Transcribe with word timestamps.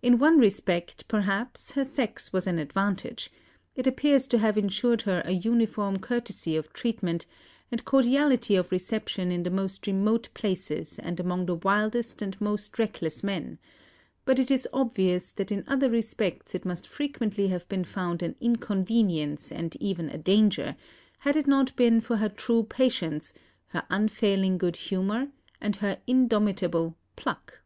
In 0.00 0.18
one 0.20 0.38
respect, 0.38 1.08
perhaps, 1.08 1.72
her 1.72 1.84
sex 1.84 2.32
was 2.32 2.46
an 2.46 2.60
advantage; 2.60 3.30
it 3.74 3.84
appears 3.88 4.28
to 4.28 4.38
have 4.38 4.56
ensured 4.56 5.02
her 5.02 5.18
an 5.24 5.42
uniform 5.42 5.98
courtesy 5.98 6.54
of 6.54 6.72
treatment 6.72 7.26
and 7.72 7.84
cordiality 7.84 8.54
of 8.54 8.70
reception 8.70 9.32
in 9.32 9.42
the 9.42 9.50
most 9.50 9.88
remote 9.88 10.28
places 10.34 11.00
and 11.00 11.18
among 11.18 11.46
the 11.46 11.56
wildest 11.56 12.22
and 12.22 12.40
most 12.40 12.78
reckless 12.78 13.24
men; 13.24 13.58
but 14.24 14.38
it 14.38 14.52
is 14.52 14.68
obvious 14.72 15.32
that 15.32 15.50
in 15.50 15.64
other 15.66 15.90
respects 15.90 16.54
it 16.54 16.64
must 16.64 16.86
frequently 16.86 17.48
have 17.48 17.68
been 17.68 17.82
found 17.82 18.22
an 18.22 18.36
inconvenience 18.40 19.50
and 19.50 19.74
even 19.82 20.08
a 20.10 20.16
danger, 20.18 20.76
had 21.18 21.34
it 21.34 21.48
not 21.48 21.74
been 21.74 22.00
for 22.00 22.18
her 22.18 22.28
true 22.28 22.62
patience, 22.62 23.34
her 23.66 23.82
unfailing 23.90 24.58
good 24.58 24.76
humour, 24.76 25.26
and 25.60 25.74
her 25.82 25.98
indomitable 26.06 26.96
"pluck." 27.16 27.62